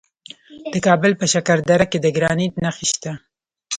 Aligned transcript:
د 0.73 0.75
کابل 0.87 1.11
په 1.19 1.25
شکردره 1.33 1.85
کې 1.91 1.99
د 2.01 2.07
ګرانیټ 2.15 2.53
نښې 2.63 2.85
شته. 2.91 3.11